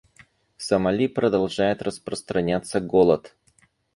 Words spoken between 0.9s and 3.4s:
продолжает распространяться голод.